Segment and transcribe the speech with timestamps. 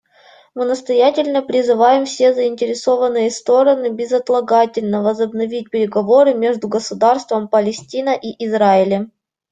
[0.55, 9.11] Мы настоятельно призываем все заинтересованные стороны безотлагательно возобновить переговоры между Государством Палестина и Израилем.